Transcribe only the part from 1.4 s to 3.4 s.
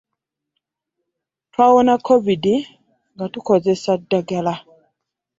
Twawona kovidi nga